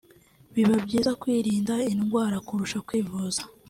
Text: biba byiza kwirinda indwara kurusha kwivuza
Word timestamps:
biba 0.53 0.75
byiza 0.85 1.11
kwirinda 1.21 1.75
indwara 1.93 2.37
kurusha 2.47 2.77
kwivuza 2.87 3.41